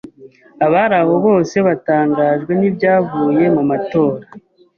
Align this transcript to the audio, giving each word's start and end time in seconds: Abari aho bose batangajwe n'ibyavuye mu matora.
Abari 0.65 0.95
aho 1.01 1.13
bose 1.25 1.55
batangajwe 1.67 2.51
n'ibyavuye 2.59 3.45
mu 3.55 3.63
matora. 3.69 4.25